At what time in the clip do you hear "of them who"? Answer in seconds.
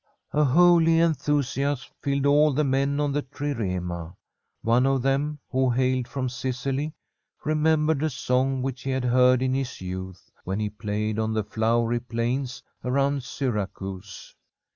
4.87-5.69